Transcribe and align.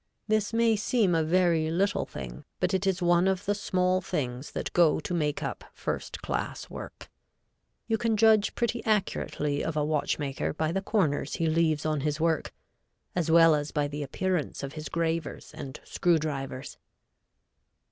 This 0.27 0.51
may 0.51 0.75
seem 0.75 1.13
a 1.13 1.21
very 1.23 1.69
little 1.69 2.07
thing, 2.07 2.43
but 2.59 2.73
it 2.73 2.87
is 2.87 3.03
one 3.03 3.27
of 3.27 3.45
the 3.45 3.53
small 3.53 4.01
things 4.01 4.53
that 4.53 4.73
go 4.73 4.99
to 4.99 5.13
make 5.13 5.43
up 5.43 5.63
first 5.75 6.23
class 6.23 6.71
work. 6.71 7.07
You 7.85 7.99
can 7.99 8.17
judge 8.17 8.55
pretty 8.55 8.83
accurately 8.83 9.63
of 9.63 9.77
a 9.77 9.85
watchmaker 9.85 10.53
by 10.55 10.71
the 10.71 10.81
corners 10.81 11.35
he 11.35 11.45
leaves 11.45 11.85
on 11.85 11.99
his 11.99 12.19
work, 12.19 12.51
as 13.15 13.29
well 13.29 13.53
as 13.53 13.69
by 13.69 13.87
the 13.87 14.01
appearance 14.01 14.63
of 14.63 14.73
his 14.73 14.89
gravers 14.89 15.53
and 15.53 15.79
screw 15.83 16.17
drivers. 16.17 16.79